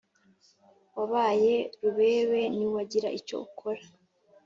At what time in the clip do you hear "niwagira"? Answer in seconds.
2.55-3.09